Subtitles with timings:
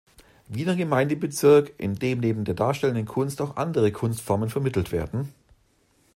[0.47, 5.31] Wiener Gemeindebezirk, in dem neben der darstellenden Kunst auch andere Kunstformen vermittelt werden.